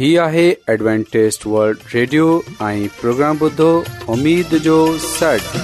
ہی 0.00 0.06
آہے 0.18 0.44
Adventist 0.72 1.46
world 1.46 1.78
radio 1.94 2.26
آئی 2.66 2.86
programme 3.00 3.36
بدھو 3.40 3.66
امید 4.12 4.54
جو 4.64 4.76
سٹ 5.04 5.56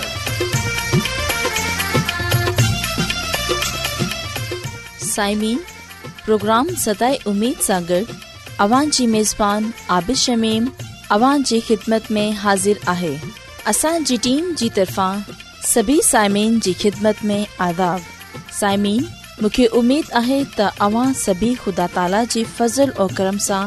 سائمین 5.04 5.58
پروگرام 6.24 6.68
ستائے 6.84 7.16
امید 7.32 7.62
سانگر 7.66 8.02
اوان 8.66 8.90
جی 8.98 9.06
میزبان 9.14 9.70
عابد 9.88 10.18
شمیم 10.24 10.64
اوان 11.16 11.42
جی 11.50 11.60
خدمت 11.68 12.10
میں 12.18 12.30
حاضر 12.42 12.86
آہے 12.96 13.16
اسان 13.70 14.04
جی 14.06 14.16
ٹیم 14.22 14.52
جی 14.58 14.68
طرفان 14.74 15.20
سبھی 15.74 16.00
سائمین 16.10 16.58
جی 16.64 16.72
خدمت 16.82 17.24
میں 17.30 17.44
آداب 17.70 18.52
سائمین 18.60 19.02
مکھے 19.42 19.66
امید 19.78 20.12
آہے 20.22 20.42
تا 20.56 20.68
اوان 20.90 21.12
سبھی 21.26 21.54
خدا 21.64 21.86
تعالی 21.94 22.24
جی 22.30 22.44
فضل 22.56 22.90
و 22.98 23.06
کرم 23.16 23.38
سے 23.48 23.66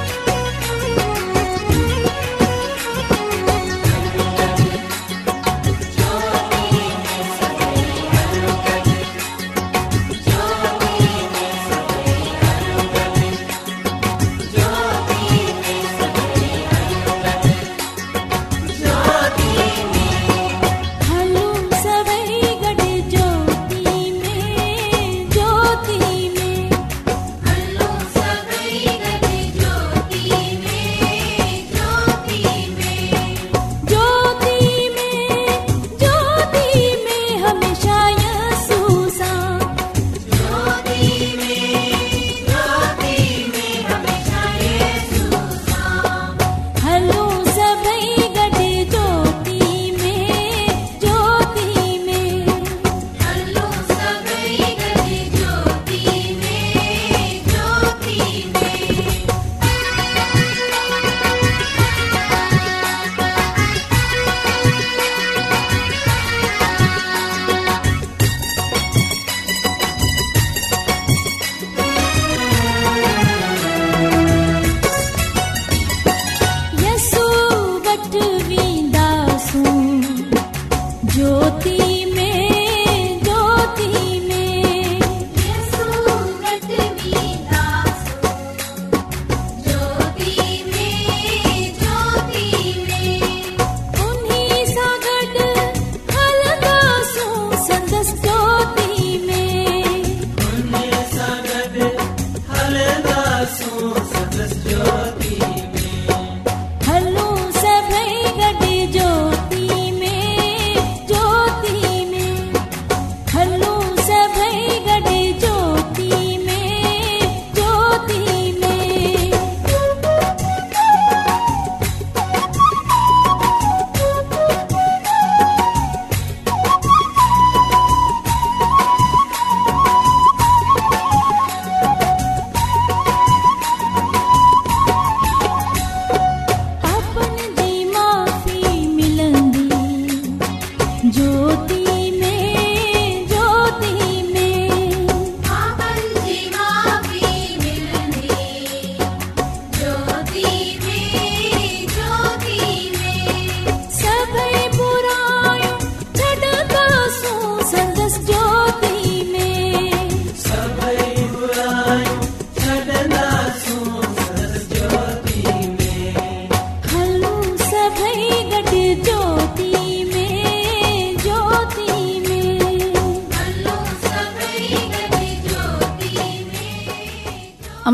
just 97.91 98.15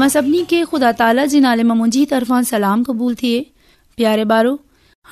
सभिनी 0.10 0.44
खे 0.52 0.62
खुदा 0.72 0.92
ताला 1.02 1.26
जे 1.34 1.40
नाले 1.46 1.64
मां 1.70 1.76
मुंहिंजी 1.78 2.06
तरफ़ा 2.14 2.42
सलाम 2.54 2.84
क़बूल 2.90 3.16
थिए 3.22 3.40
प्यारे 4.02 4.24
ॿारो 4.38 4.52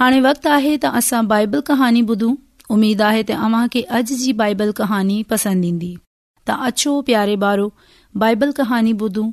हाणे 0.02 0.20
वक़्तु 0.28 0.50
आहे 0.58 0.72
त 0.76 0.92
असां 1.02 1.22
बाइबल 1.32 1.64
कहानी 1.70 2.04
ॿुधूं 2.16 2.30
उमेद 2.76 3.02
आहे 3.10 3.24
त 3.32 3.40
अव्हां 3.48 3.64
खे 3.76 3.82
अॼु 4.00 4.18
जी 4.24 4.34
बाइबल 4.42 4.72
कहानी 4.80 5.18
पसंद 5.34 5.66
ईंदी 5.72 5.90
त 6.50 6.58
अछो 6.70 6.94
प्यारे 7.12 7.36
ॿारो 7.48 7.68
बाइबल 8.24 8.52
कहानी 8.62 8.94
ॿुधू 9.08 9.24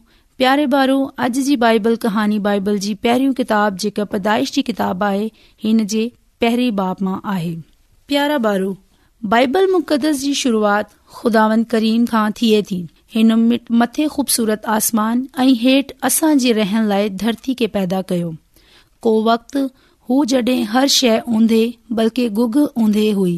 प्यारे 0.43 0.67
ॿारो 0.76 0.99
अॼु 1.26 1.44
जी 1.50 1.56
बाइबल 1.67 1.97
कहानी 2.06 2.38
बाइबल 2.49 2.79
जी 2.88 2.94
पहिरियों 3.08 3.35
किताब 3.43 3.82
जेका 3.87 4.08
पैदाइश 4.17 4.53
जी 4.58 4.62
किताब 4.70 5.05
आहे 5.11 5.29
हिन 5.67 5.85
जे 5.94 6.05
पहिरे 6.44 6.70
बाप 6.82 7.05
मां 7.11 7.19
आहे 7.37 7.55
प्यारा 8.15 8.41
ॿारो 8.55 8.73
बाइबल 9.37 9.70
मुक़दस 9.76 10.25
जी 10.26 10.32
शुरुआत 10.44 10.99
खुदावन 11.20 11.65
करीम 11.76 12.06
खां 12.15 12.26
थिए 12.43 12.62
थी 12.73 12.81
हिन 13.14 13.32
मथे 13.81 14.06
खूबसूरत 14.09 14.62
आसमान 14.75 15.25
ऐं 15.41 15.53
हेठि 15.62 15.94
असां 16.06 16.37
जे 16.43 16.53
रहण 16.59 16.87
लाइ 16.88 17.09
धरती 17.23 17.55
खे 17.59 17.67
पैदा 17.79 18.00
कयो 18.12 18.31
को 19.03 19.12
वक़्तु 19.25 19.62
हू 20.09 20.25
जॾहिं 20.32 20.62
हर 20.75 20.87
शइ 20.99 21.19
ऊंधे 21.38 21.62
बल्कि 21.99 22.29
गुग 22.38 22.56
ऊंधे 22.85 23.11
हुई 23.19 23.35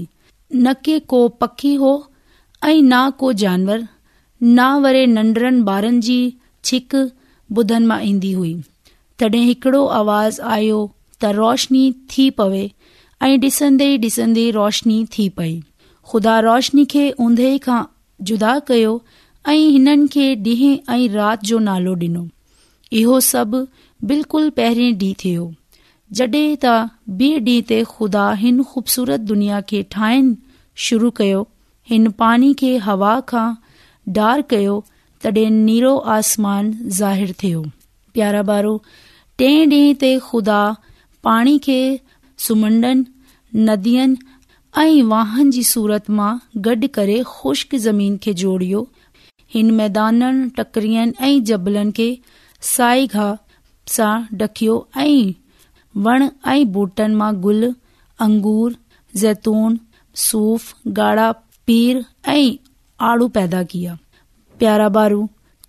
न 0.55 0.73
के 0.85 0.99
को 1.13 1.21
पखी 1.43 1.75
हो 1.85 1.93
ऐं 2.65 2.81
न 2.83 2.99
को 3.23 3.33
जानवर 3.43 3.83
न 4.43 4.69
वरे 4.85 5.05
नंढड़नि 5.17 5.63
ॿारनि 5.71 6.01
जी 6.11 6.17
छिक 6.71 6.97
बुधनि 7.59 7.87
मां 7.87 8.01
ईंदी 8.11 8.33
हुई 8.33 8.55
तॾहिं 9.21 9.43
हिकड़ो 9.49 9.85
आवाज़ 10.03 10.41
आयो 10.59 10.79
त 11.23 11.35
रोशनी 11.41 11.85
थी 12.13 12.29
पवे 12.43 12.63
ऐं 13.23 13.35
डि॒संदे 13.41 13.91
ॾिसंदे 14.07 14.51
रोशनी 14.61 15.05
थी 15.19 15.29
पई 15.41 15.53
खुदा 16.13 16.39
रोशनी 16.49 16.85
खे 16.97 17.05
ऊंधे 17.29 17.53
खां 17.69 17.83
जुदा 18.31 18.59
कयो 18.73 18.97
ऐं 19.49 19.55
हिननि 19.57 20.07
खे 20.13 20.27
ॾींहं 20.43 20.77
ऐं 20.95 21.09
राति 21.15 21.47
जो 21.47 21.59
नालो 21.69 21.95
ॾिनो 22.03 22.29
इहो 23.01 23.19
सभु 23.33 23.59
बिल्कुलु 24.11 24.51
पहिरें 24.61 24.95
ॾींहुं 24.99 25.15
थियो 25.25 25.53
जॾहिं 26.21 26.55
त 26.65 26.67
ॿिए 27.17 27.39
ॾींहं 27.39 27.67
ते 27.73 27.83
ख़ुदा 27.91 28.31
हिन 28.43 28.63
ख़ूबसूरत 28.71 29.21
दुनिया 29.33 29.61
खे 29.73 29.83
ठाहिण 29.97 30.35
शुरू 30.87 31.11
कयो 31.21 31.43
हिन 31.91 32.11
पाणी 32.25 32.53
खे 32.63 32.77
हवा 32.89 33.13
खां 33.33 33.47
डार 34.21 34.43
कयो 34.55 34.79
तॾहिं 35.25 35.51
नीरो 35.65 35.95
आसमान 36.17 36.73
ज़ाहिर 37.01 37.35
थियो 37.43 37.63
प्यारा 38.15 38.43
ॿारो 38.55 38.75
टे 39.39 39.51
ॾींहं 39.67 39.95
ते 40.05 40.19
खुदा 40.33 40.61
पाणी 41.31 41.59
खे 41.71 41.79
सुमंडनि 42.49 43.65
नदियुनि 43.69 44.17
ऐं 44.85 45.03
वाहन 45.15 45.51
जी 45.59 45.63
सूरत 45.77 46.11
मां 46.21 46.35
गॾु 46.69 46.89
करे 47.01 47.23
ख़ुश्क 47.39 47.75
ज़मीन 47.89 48.19
खे 48.25 48.35
जोड़ियो 48.45 48.87
हिन 49.55 49.71
मैदान 49.71 50.23
टकरियनि 50.57 51.13
ऐं 51.27 51.43
जबलनि 51.51 51.93
खे 51.99 52.07
साई 52.69 53.07
घा 53.17 53.27
सां 53.97 54.15
डकियो 54.41 54.77
ऐं 55.03 55.33
वण 56.07 56.27
ऐं 56.53 56.65
बूटन 56.77 57.15
मां 57.21 57.33
गुल 57.45 57.69
अंगूर 58.27 58.75
ज़ेतून 59.23 59.79
सूफ 60.25 60.75
गाड़ा 60.99 61.29
पैदा 63.35 63.63
कया 63.75 63.97
प्यारा 64.59 64.89
बारू 64.99 65.25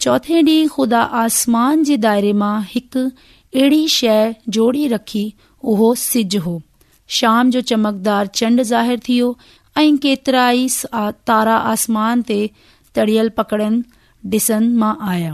चोथे 0.06 0.42
डी 0.50 0.58
खुदा 0.78 1.02
आसमान 1.24 1.84
जे 1.90 1.98
दायरे 2.10 2.34
मां 2.44 2.54
हिकु 2.74 3.06
अहिड़ी 3.10 3.88
शइ 4.00 4.34
जोड़ी 4.58 4.88
रखी 4.96 5.26
उहो 5.74 5.94
सिज 6.10 6.38
हो 6.48 6.60
शाम 7.20 7.50
जो 7.58 7.62
चमकदार 7.74 8.28
चंड 8.42 8.62
ज़ाहिर 8.76 9.00
थी 9.10 9.20
ऐ 9.78 9.88
केतिराई 10.08 10.68
तारा 11.32 11.58
आसमान 11.74 12.22
ते 12.32 12.42
तड़ियल 12.96 13.30
پکڑن 13.40 13.76
डि॒सन 14.34 14.90
आया 15.14 15.32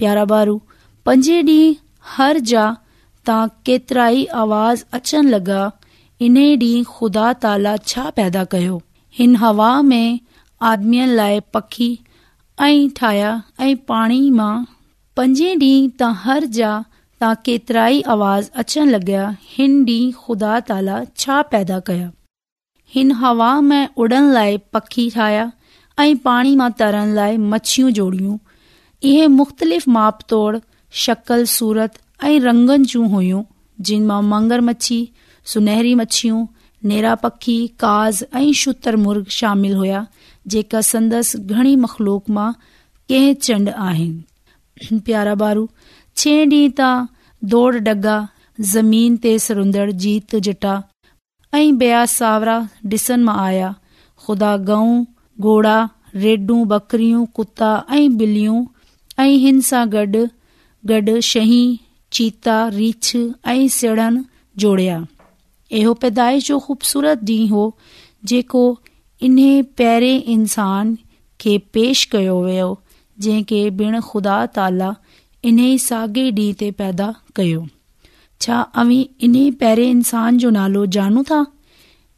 प्यारा 0.00 0.24
बारू 0.32 0.54
पंजे 1.08 1.40
डीं 1.48 1.66
हर 2.14 2.38
जा 2.52 2.64
तव्हां 3.30 3.48
केतिरा 3.68 4.06
ई 4.16 4.24
आवाज़ 4.44 4.84
अचण 4.98 5.28
लॻा 5.34 5.60
हिन 6.22 6.36
ॾींह 6.60 6.86
खुदा 6.96 7.24
ताला 7.44 7.74
छा 7.92 8.04
पैदा 8.18 8.44
किन 8.54 9.36
हवा 9.44 9.70
में 9.90 10.06
आदमियुनि 10.70 11.14
लाए 11.20 11.40
पखी 11.56 11.88
ऐं 12.66 12.78
ठाहिया 13.00 13.30
ऐं 13.66 13.74
पाणी 13.92 14.20
मां 14.40 14.52
पंजे 15.20 15.50
डींहं 15.62 15.88
त 15.88 16.10
हर 16.26 16.46
जा 16.58 16.70
तां 17.24 17.32
केतिरा 17.48 17.86
ई 17.90 18.00
आवाज़ 18.16 18.50
अचण 18.64 18.94
लग 18.96 19.12
हिन 19.56 19.76
डी 19.90 19.98
खुदा 20.22 20.54
ताला 20.70 21.00
छा 21.24 21.40
पैदा 21.54 21.80
कया 21.90 22.08
हिन 22.96 23.12
हवा 23.24 23.50
में 23.70 23.82
उडन 24.06 24.32
लाए 24.38 24.56
पखी 24.76 25.06
ठाहिया 25.18 25.46
ऐं 25.98 26.16
पाणी 26.24 26.54
मां 26.56 26.68
तरण 26.78 27.12
लाए 27.14 27.36
मच्छियूं 27.52 27.90
जोड़ियूं 27.98 28.36
इहे 29.10 29.26
मुख़्तलिफ़ 29.38 29.88
माप 29.96 30.18
तोड़ 30.28 30.56
शकल 31.04 31.44
सूरत 31.52 31.94
ऐं 32.28 32.38
रंगनि 32.46 32.84
जूं 32.92 33.08
हुयूं 33.12 33.42
जिन 33.88 34.06
मां 34.10 34.22
मंगर 34.32 34.60
मछी 34.68 34.98
सुनहरी 35.52 35.94
मच्छियूं 36.00 36.44
नेरा 36.90 37.14
पखी 37.22 37.56
काज़ 37.84 38.22
ऐं 38.40 38.52
शुतर 38.62 38.96
शामिल 39.38 39.74
हुया 39.82 40.06
जेका 40.54 40.80
संदसि 40.92 41.38
घणी 41.54 41.74
मखलूक 41.86 42.30
मां 42.38 42.50
कह 43.12 43.26
चंड 43.48 43.70
आहिनि 43.88 44.98
प्यारा 45.08 45.34
बारू 45.44 45.68
छे 46.16 46.36
डी 46.54 46.62
तां 46.80 46.94
दौड़ 47.54 47.74
डगा 47.90 48.18
ज़मीन 48.74 49.16
ते 49.24 49.38
सरंदड़ 49.48 49.90
जीत 50.04 50.36
जटा 50.48 50.78
ऐं 51.58 51.66
बेया 51.82 52.04
सावरा 52.20 52.62
डिसन 52.94 53.24
मां 53.28 53.36
आया 53.48 53.74
खुदा 54.26 54.56
गऊं 54.72 55.04
ઘોડા 55.44 55.82
રેડુ 56.22 56.56
બકરીઓ 56.70 57.20
કтта 57.36 57.68
અઈ 57.94 58.08
બિલીઓ 58.20 58.56
અઈ 59.22 59.36
હંસા 59.44 59.82
ગડ 59.92 60.22
ગડ 60.88 61.08
શહી 61.30 61.66
ચીતા 62.16 62.62
રિચ 62.76 63.08
અઈ 63.52 63.68
સડન 63.76 64.16
જોડિયા 64.64 65.04
એહો 65.80 65.92
પદાય 66.02 66.40
જો 66.48 66.56
ખુબસુરત 66.66 67.24
દી 67.28 67.46
હો 67.52 67.64
જેકો 68.30 68.62
ઇને 69.28 69.48
પેરે 69.80 70.12
ઇન્સાન 70.36 70.92
કે 71.44 71.52
پیش 71.72 72.04
કયો 72.12 72.38
વેવ 72.48 72.70
જે 73.24 73.34
કે 73.50 73.60
બિન 73.78 73.96
ખુદા 74.08 74.42
તલા 74.56 74.92
ઇને 75.48 75.66
સાગે 75.88 76.24
દીતે 76.38 76.68
પદા 76.80 77.12
કયો 77.36 77.64
છા 78.44 78.62
અમી 78.80 79.04
ઇને 79.26 79.44
પેરે 79.62 79.84
ઇન્સાન 79.96 80.40
જો 80.42 80.50
નાલો 80.56 80.82
જાણુ 80.96 81.22
થા 81.30 81.44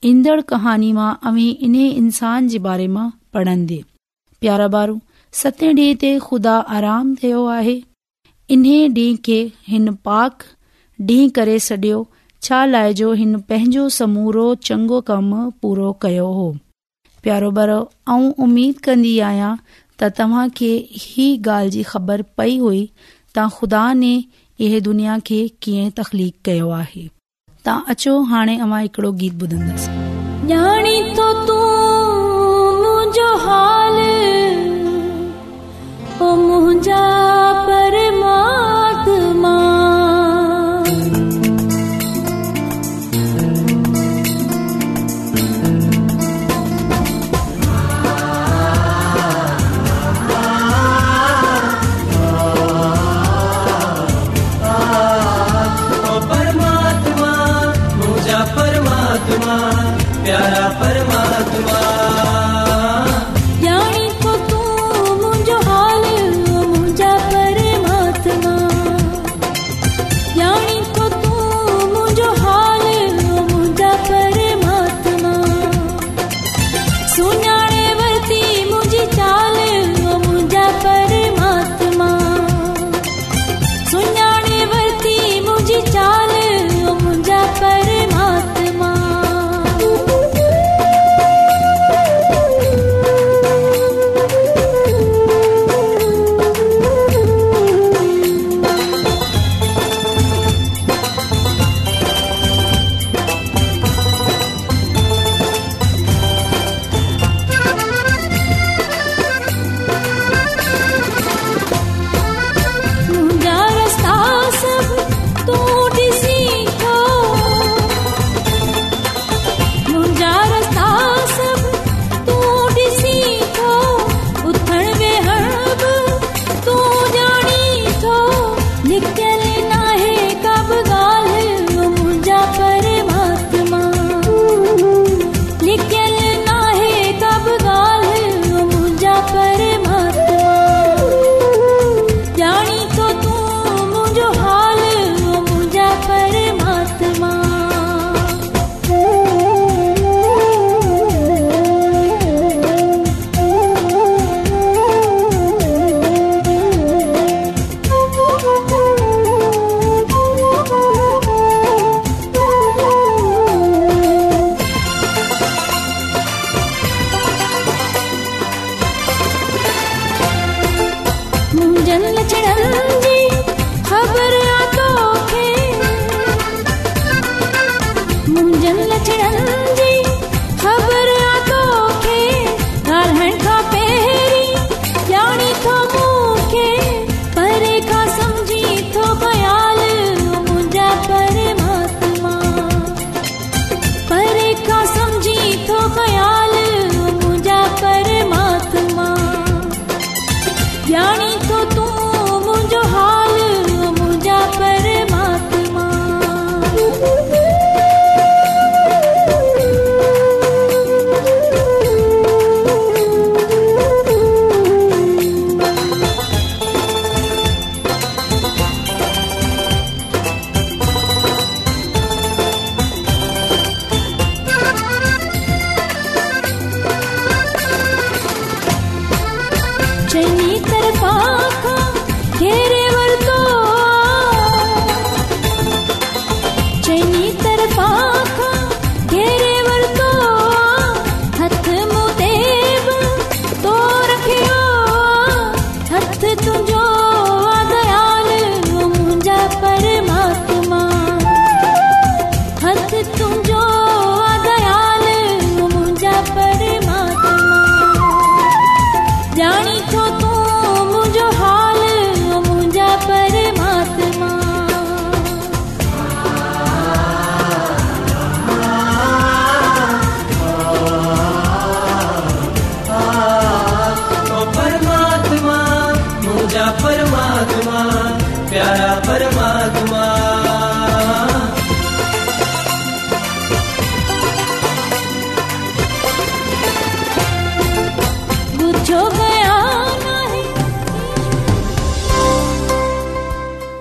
ईंदड़ 0.05 0.41
कहानी 0.51 0.93
मां 0.93 1.13
अवी 1.29 1.49
इन 1.69 1.75
इंसान 1.75 2.49
जे 2.49 2.59
बारे 2.67 2.87
मां 2.97 3.07
पढ़ंदे 3.35 3.79
प्यारा 4.41 4.67
ॿारु 4.81 4.95
सते 5.39 5.71
ॾींहं 5.71 5.97
ते 6.03 6.11
खुदा 6.27 6.53
आराम 6.77 7.09
थियो 7.23 7.41
आहे 7.55 7.75
इन्हे 8.57 8.77
डींहुं 8.99 9.17
खे 9.31 9.39
हिन 9.73 9.93
पाक 10.11 10.45
डींहुं 11.09 11.33
करे 11.41 11.59
सडि॒यो 11.67 12.05
छा 12.49 12.61
लाइ 12.75 12.95
जो 13.03 13.13
हिन 13.23 13.35
पंहिंजो 13.51 13.89
समूरो 13.97 14.47
चङो 14.71 15.01
कम 15.11 15.35
पूरो 15.65 15.91
कयो 16.07 16.31
हो 16.39 16.47
प्यारो 17.27 17.51
बारो 17.59 17.81
ऐं 18.15 18.21
उमीद 18.49 18.81
कंदी 18.89 19.15
आहियां 19.33 19.53
त 19.75 20.15
तव्हां 20.23 20.49
खे 20.63 20.73
ही 21.09 21.29
ॻाल्हि 21.43 21.77
जी 21.79 21.83
ख़बर 21.93 22.25
पई 22.43 22.59
हुई 22.67 22.85
त 23.03 23.53
ख़ुदा 23.61 23.85
ने 24.07 24.15
इहे 24.69 24.81
दुनिया 24.91 25.19
खे 25.31 25.45
कीअं 25.67 25.95
तखलीक़ 26.03 26.37
कयो 26.51 26.75
आहे 26.83 27.09
तव्हां 27.67 27.83
अचो 27.93 28.13
हाणे 28.33 28.55
अवां 28.67 28.79
हिकिड़ो 28.83 29.11
गीत 29.21 29.41
ॿुधंदसि 29.43 29.89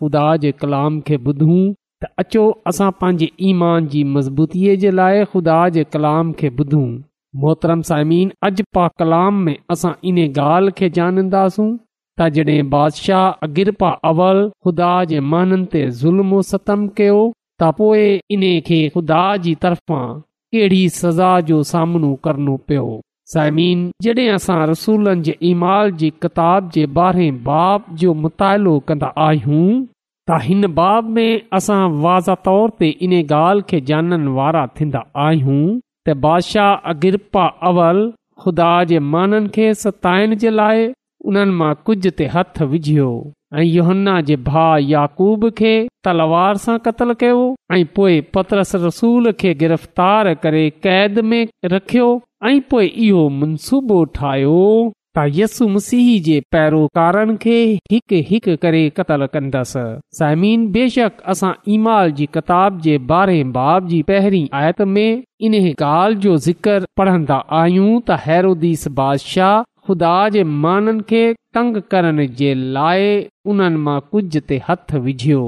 ख़ुदा 0.00 0.26
जे 0.42 0.50
कलाम 0.62 0.98
खे 1.06 1.16
ॿुधूं 1.26 1.62
त 2.02 2.08
अचो 2.20 2.44
असां 2.68 2.90
पंहिंजे 3.00 3.26
ईमान 3.48 3.86
जी 3.90 4.02
मज़बूतीअ 4.14 4.74
जे 4.84 4.90
लाइ 5.00 5.24
ख़ुदा 5.32 5.56
जे 5.74 5.82
कलाम 5.96 6.30
खे 6.40 6.48
ॿुधूं 6.62 6.86
मोहतरम 7.42 7.80
साइमीन 7.90 8.32
अज 8.48 8.62
पा 8.78 8.86
कलाम 9.02 9.36
में 9.44 9.54
असां 9.74 9.92
इन 10.10 10.16
ॻाल्हि 10.24 10.74
खे 10.78 10.88
ॼाणींदासूं 10.98 11.68
त 12.20 12.28
जॾहिं 12.38 12.64
बादशाह 12.74 13.46
अगिरपा 13.48 13.90
अवल 14.10 14.42
ख़ुदा 14.64 14.90
जे 15.12 15.20
माननि 15.34 15.66
ते 15.76 15.84
ज़ुल्म 16.02 16.40
सतम 16.50 16.86
कयो 16.98 17.20
त 17.62 17.70
पोइ 17.78 18.02
इन 18.36 18.44
खे 18.70 18.80
ख़ुदा 18.96 19.22
जी 19.46 19.54
तरफ़ां 19.66 20.18
कहिड़ी 20.56 20.82
सज़ा 20.98 21.30
जो 21.52 21.62
सामनो 21.72 22.14
करणो 22.26 22.56
पियो 22.68 22.86
साइमिन 23.36 23.88
जॾहिं 24.08 24.28
असां 24.40 24.58
रसूलनि 24.74 25.22
जे 25.30 25.36
ईमाल 25.54 25.92
जी 26.02 26.10
किताब 26.26 26.70
जे 26.78 26.86
ॿारे 27.08 27.30
बाब 27.50 27.90
जो 28.04 28.14
मुतालो 28.26 28.78
कंदा 28.90 29.12
आहियूं 29.30 29.66
त 30.30 30.34
हिन 30.42 30.66
बाब 30.74 31.06
में 31.14 31.40
असां 31.58 31.76
वाज़ 32.02 32.30
तौर 32.48 32.68
ते 32.82 32.88
इन 33.06 33.14
ॻाल्हि 33.20 33.64
खे 33.70 33.80
जाननि 33.88 34.34
वारा 34.36 34.60
थींदा 34.80 35.00
आहियूं 35.22 35.56
त 36.08 36.14
बादशाह 36.26 36.90
अगिरपा 36.92 37.46
अवल 37.70 37.98
ख़ुदा 38.44 38.68
जे 38.92 39.00
माननि 39.16 39.50
खे 39.56 39.66
सताइण 39.80 40.34
जे 40.44 40.52
लाइ 40.60 40.86
उन्हनि 41.32 41.56
मां 41.62 41.72
कुझु 41.88 42.12
ते 42.22 42.28
हथु 42.36 42.68
विझियो 42.76 43.08
ऐं 43.62 43.66
योहन्न्ना 43.70 44.14
जे 44.30 44.36
भाउ 44.52 44.78
याकूब 44.92 45.48
खे 45.62 45.74
तलवार 46.08 46.62
सां 46.68 46.78
क़तलु 46.88 47.18
कयो 47.26 47.42
ऐं 47.78 47.84
पोइ 48.00 48.20
पतरस 48.36 48.78
रसूल 48.86 49.30
खे 49.44 49.54
गिरफ़्तार 49.66 50.34
करे 50.46 50.62
क़ैद 50.86 51.22
में 51.32 51.42
रखियो 51.76 52.08
ऐं 52.52 52.56
पोइ 52.74 52.86
इहो 53.08 53.28
मनसूबो 53.42 54.04
ठाहियो 54.20 54.56
तयस्ु 55.16 55.66
मसीह 55.68 56.06
जे 56.26 56.36
पैरोकारनि 56.54 57.34
खे 57.40 57.56
हिकु 57.92 58.18
हिकु 58.28 58.52
करे 58.60 58.80
क़तलु 58.98 59.26
कंदसि 59.34 59.82
साइम 60.18 60.46
बेशक 60.76 61.18
असां 61.32 61.50
ईमाल 61.74 62.12
जी 62.20 62.26
किताब 62.36 62.78
जे 62.86 62.94
ॿारहें 63.16 63.50
बाब 63.56 63.88
जी 63.88 64.00
पहिरीं 64.12 64.46
आयत 64.60 64.80
में 64.94 65.22
इन 65.48 65.54
ॻाल्हि 65.60 66.20
जो 66.26 66.36
ज़िक्र 66.46 66.78
पढ़ंदा 67.02 67.38
आहियूं 67.60 67.92
त 68.06 68.18
हैरदीस 68.28 68.86
बादशाह 69.02 69.54
ख़ुदा 69.88 70.14
जे 70.38 70.44
माननि 70.64 71.04
खे 71.12 71.22
तंग 71.58 71.76
करण 71.90 72.24
जे 72.40 72.54
लाइ 72.80 73.12
उन्हनि 73.54 73.84
मां 73.88 73.98
कुझु 74.14 74.44
ते 74.52 74.60
हथ 74.72 74.96
विझियो 75.10 75.44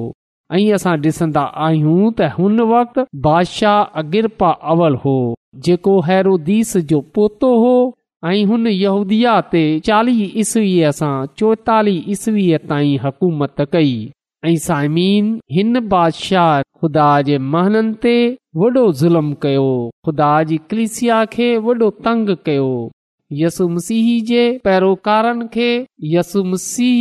ऐं 0.61 0.65
असां 0.83 0.97
डि॒संदा 1.09 1.47
आहियूं 1.71 1.97
त 2.07 2.33
हुन 2.39 2.61
वक़्ति 2.77 3.07
बादशाह 3.33 4.01
अगिरपा 4.07 4.53
अवल 4.75 5.01
हो 5.09 5.17
जेको 5.69 6.01
हैरोदीस 6.13 6.77
जो 6.95 7.05
पोतो 7.19 7.59
हो 7.67 7.77
ऐं 8.27 8.45
हुन 8.49 8.67
यहूदि 8.67 9.19
ते 9.55 9.61
चालीह 9.87 10.21
ईसवीअ 10.43 10.91
सां 10.99 11.15
चोएतालीह 11.41 12.05
ईसवीअ 12.13 12.59
ताईं 12.69 13.01
हुकूमत 13.05 13.61
कई 13.73 13.91
ऐं 14.51 14.55
साइमीन 14.67 15.27
हिन 15.57 15.81
बादशाह 15.91 16.53
ख़ुदा 16.79 17.09
जे 17.29 17.37
महननि 17.57 17.93
ते 18.05 18.15
वॾो 18.63 18.85
ज़ुल्म 19.01 19.33
कयो 19.43 19.67
ख़ुदा 20.09 20.31
जी 20.53 20.59
कलिसिया 20.71 21.19
खे 21.35 21.49
वॾो 21.67 21.91
तंग 22.09 22.35
कयो 22.47 22.71
मसीह 23.75 24.09
जे 24.31 24.47
पैरोकारनि 24.69 25.49
खे 25.59 25.69
यसु 26.15 26.45
मसीह 26.55 26.99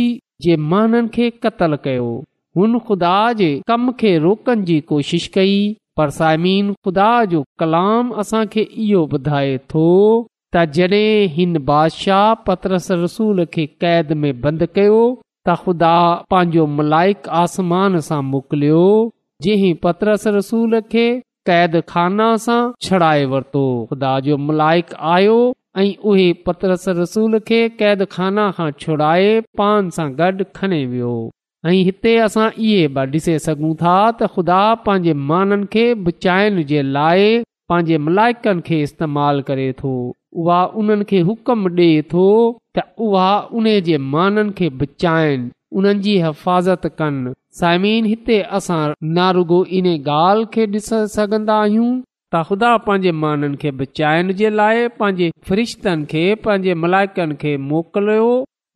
जे 0.48 0.56
महननि 0.74 1.08
खे 1.16 1.30
क़तल 1.46 1.76
कयो 1.88 2.10
हुन 2.58 2.78
ख़ुदा 2.88 3.16
जे 3.40 3.50
कम 3.72 3.90
खे 4.04 4.16
रोकण 4.28 4.64
जी 4.72 4.78
कोशिश 4.92 5.26
कई 5.38 5.56
पर 5.96 6.10
साइमीन 6.20 6.72
ख़ुदा 6.84 7.10
जो 7.34 7.42
कलाम 7.62 8.10
असांखे 8.24 8.60
इहो 8.88 9.06
ॿुधाए 9.16 9.58
थो 9.74 9.88
त 10.56 10.64
जॾहिं 10.76 11.30
हिन 11.36 11.58
बादशाह 11.68 12.26
पतरस 12.48 12.86
रसूल 13.04 13.44
खे 13.54 13.64
क़ैद 13.84 14.12
में 14.24 14.40
बंदि 14.42 14.66
कयो 14.76 14.98
त 15.20 15.56
ख़ुदा 15.62 15.94
पंहिंजो 16.34 16.66
मलाइक 16.80 17.28
आसमान 17.38 17.98
सां 18.08 18.20
मोकिलियो 18.26 18.84
जंहिं 19.46 19.72
पतरस 19.86 20.26
रसूल 20.36 20.78
खे 20.92 21.06
क़ैद 21.48 21.74
खाना 21.92 22.28
सां 22.46 22.60
छड़ाए 22.88 23.24
वरितो 23.32 23.64
ख़ुदा 23.90 24.12
जो 24.28 24.36
मलाइक 24.50 24.94
आयो 25.16 25.34
ऐं 25.82 25.90
उहे 26.12 26.28
पदरस 26.48 26.86
रसूल 27.02 27.38
खे 27.50 27.60
क़ैद 27.80 28.04
खाना 28.16 28.46
खां 28.60 28.70
छुड़ाए 28.84 29.32
पान 29.62 29.88
सां 29.98 30.08
गॾु 30.22 30.48
खणे 30.60 30.80
वियो 30.94 31.14
ऐं 31.68 31.78
हिते 31.90 32.14
असां 32.28 32.48
इहे 32.68 32.86
ॾिसे 33.18 33.38
सघूं 33.48 33.72
था 33.82 33.96
त 33.96 34.34
ख़ुदा 34.36 34.62
पंहिंजे 34.86 35.18
माननि 35.32 35.68
खे 35.74 35.84
बचाइण 36.08 36.62
जे 36.74 36.84
लाइ 36.98 37.26
पंहिंजे 37.72 37.98
मलाइकनि 38.08 38.64
खे 38.70 38.78
इस्तेमाल 38.88 39.44
करे 39.50 39.64
थो 39.80 39.92
उहा 40.42 40.60
उन्हनि 40.80 41.04
खे 41.10 41.18
हुकम 41.28 41.66
ॾिए 41.74 42.00
थो 42.12 42.22
त 42.76 42.82
उहा 43.06 43.30
उन 43.58 43.66
जे 43.88 43.98
माननि 44.14 44.52
खे 44.60 44.68
बचाइनि 44.78 45.50
उन्हनि 45.80 46.00
जी 46.06 46.14
हिफ़ाज़त 46.22 46.86
कनि 47.00 47.34
साइमीन 47.60 48.04
हिते 48.12 48.38
असां 48.58 48.82
नारुगो 49.18 49.60
इन 49.80 49.86
ॻाल्हि 50.08 50.46
खे 50.56 50.66
ॾिसण 50.76 51.04
सघंदा 51.16 51.58
आहियूं 51.66 51.90
त 51.90 52.42
ख़ुदा 52.48 52.70
पंहिंजे 52.86 53.12
माननि 53.24 53.60
खे 53.64 53.70
बचाइण 53.82 54.32
जे 54.42 54.50
लाइ 54.62 54.88
पंहिंजे 55.02 55.30
फ़रिश्तनि 55.50 56.10
खे 56.14 56.24
पंहिंजे 56.46 56.74
मलाइकनि 56.86 57.38
खे 57.44 57.56
मोकिलियो 57.68 58.28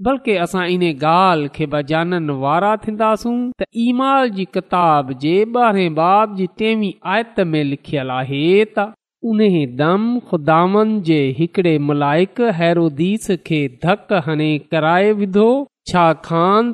बल्कि 0.09 0.37
असां 0.47 0.67
इन 0.77 0.85
ॻाल्हि 1.15 1.49
खे 1.59 1.67
बजाननि 1.77 2.39
वारा 2.47 2.75
थींदासूं 2.87 3.37
त 3.63 3.69
ईमाल 3.89 4.31
जी 4.39 4.45
किताब 4.59 5.13
जे 5.27 5.35
ॿारहें 5.65 5.99
बाब 6.03 6.39
जी 6.43 6.49
टेवीह 6.63 7.15
आयत 7.17 7.43
में 7.55 7.63
लिखियल 7.75 8.15
आहे 8.21 8.47
त 8.79 8.91
उन 9.27 9.39
दम 9.77 10.03
खुदान 10.31 11.01
जे 11.03 11.19
हिकड़े 11.39 11.79
मलाइक 11.87 12.41
हैरोदीस 12.57 13.31
खे 13.47 13.59
धक 13.85 14.13
हणे 14.27 14.51
कराए 14.73 15.11
विधो 15.21 15.49
छा 15.91 16.05
खान 16.27 16.73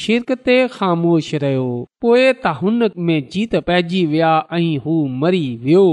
शिरक 0.00 0.30
ते 0.46 0.56
ख़ामोश 0.76 1.30
रहियो 1.44 1.66
पोइ 2.04 2.24
त 2.44 2.54
हुन 2.62 2.90
में 3.08 3.28
जीत 3.32 3.54
मरी 5.22 5.46
वियो 5.64 5.84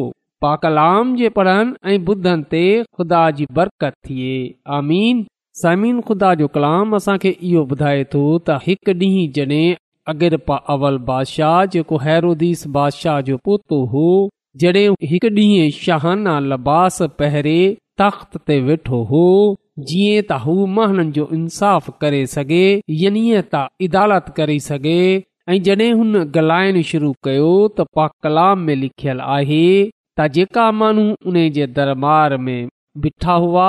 पलाम 0.45 1.15
जे 1.15 1.29
पढ़नि 1.39 1.91
ऐं 1.93 1.97
ॿुधनि 2.13 2.43
ते 2.53 2.63
ख़ुदा 2.83 3.23
जी 3.37 3.45
बरकत 3.59 3.93
थिए 4.09 4.33
आमीन 4.77 5.25
समीन 5.61 6.01
खुदा 6.09 6.33
जो 6.41 6.47
कलाम 6.57 6.95
असांखे 6.95 7.29
इहो 7.51 7.63
ॿुधाए 7.73 8.03
थो 8.13 8.23
त 8.37 8.59
हिकु 8.67 8.97
ॾींहुं 9.03 9.25
जड॒हिं 9.37 9.75
अगिरपा 10.13 10.55
अवल 10.75 10.97
बादशाह 11.09 11.65
जेको 11.75 11.97
हैरोदीस 12.07 12.65
बादशाह 12.77 13.19
जो 13.29 13.37
पोतो 13.49 13.83
हो 13.93 14.07
जॾहिं 14.61 14.89
हिकु 15.09 15.27
ॾींहुं 15.37 15.69
शाहाना 15.83 16.33
लबास 16.49 16.97
पहिरें 17.19 17.73
तख़्त 18.01 18.35
ते 18.47 18.57
वेठो 18.67 18.97
हो 19.11 19.21
जीअं 19.91 20.25
त 20.29 20.37
हू 20.43 20.53
महन 20.77 21.07
जो 21.15 21.23
इंसाफ़ 21.37 21.87
करे 22.03 22.19
सघे 22.33 22.67
यानी 23.03 23.23
तरी 23.55 24.59
सघे 24.67 24.97
ऐं 25.53 25.57
जॾहिं 25.67 25.89
हुन 26.01 26.13
ॻाल्हियण 26.25 26.77
शुरू 26.91 27.11
कयो 27.27 27.47
त 27.79 27.85
पा 27.97 28.05
कलाम 28.27 28.65
में 28.67 28.75
लिखियल 28.83 29.25
आहे 29.37 29.63
त 30.19 30.27
जेका 30.37 30.67
माण्हू 30.81 31.07
उन 31.31 31.41
जे 31.57 31.67
दरबार 31.79 32.37
में 32.45 32.59
ॿिठा 33.09 33.39
हुआ 33.47 33.67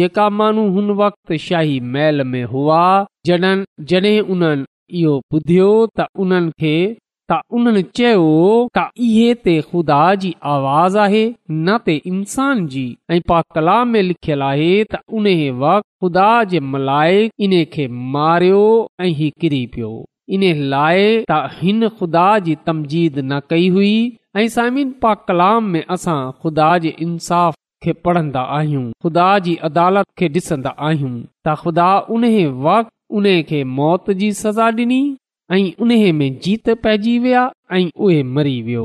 जेका 0.00 0.28
माण्हू 0.42 0.68
हुन 0.78 0.90
वक़्ति 1.04 1.38
शाही 1.48 1.78
महल 1.96 2.24
में 2.32 2.42
हुआ 2.54 2.80
जॾहिं 3.30 4.16
उन्हनि 4.34 4.98
इहो 5.02 5.20
ॿुधियो 5.34 5.70
त 5.98 6.08
उन्हनि 6.26 6.54
खे 6.64 6.76
त 7.30 7.36
उन्हनि 7.56 7.80
चयो 7.98 8.22
त 8.76 8.86
इहे 9.08 9.26
ते 9.46 9.52
खुदा 9.70 9.98
जी 10.22 10.30
आवाज़ 10.54 10.96
आहे 11.04 11.20
न 11.26 11.78
ते 11.88 11.94
इन्सान 12.12 12.62
जी 12.72 12.84
ऐं 13.16 13.20
पा 13.32 13.40
कलाम 13.56 13.88
में 13.96 14.02
लिखियल 14.08 14.42
आहे 14.50 14.70
त 14.94 15.00
उन 15.18 15.28
वक़्त 15.60 15.86
ख़ुदा 16.04 16.30
जे 16.52 16.60
मलाइक 16.72 17.46
इन 17.48 17.52
खे 17.74 17.86
मारियो 18.16 18.64
ऐं 19.06 19.30
किरी 19.44 19.62
पियो 19.76 19.92
इन 20.38 20.42
लाइ 20.74 21.04
त 21.04 21.38
हिन 21.60 21.88
खुदा 22.00 22.26
जी 22.48 22.56
तमज़ीद 22.70 23.18
न 23.32 23.40
कई 23.52 23.68
हुई 23.78 23.94
ऐं 24.36 24.90
पा 25.04 25.14
कलाम 25.30 25.70
में 25.76 25.82
असां 25.98 26.18
ख़ुदा 26.42 26.70
जे 26.86 26.94
इंसाफ़ 27.08 27.58
खे 27.84 27.92
पढ़ंदा 28.08 28.40
आहियूं 28.58 28.84
ख़ुदा 29.04 29.30
जी 29.46 29.54
अदालत 29.70 30.06
खे 30.18 30.28
ॾिसन्दा 30.40 30.74
आहियूं 30.88 31.14
त 31.20 31.56
ख़ुदा 31.62 31.90
उन 32.16 32.28
वक़्त 32.68 33.42
खे 33.52 33.62
मौत 33.82 34.10
जी 34.22 34.32
सज़ा 34.44 34.70
डि॒नी 34.80 35.02
ऐं 35.52 35.70
उन 35.82 35.88
में 36.14 36.30
जीत 36.42 36.68
पी 36.86 37.18
वया 37.18 37.50
ऐं 37.74 37.88
उहे 38.00 38.22
मरी 38.34 38.60
वियो 38.62 38.84